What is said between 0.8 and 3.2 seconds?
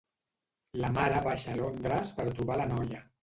La mare baixa a Londres per trobar la noia.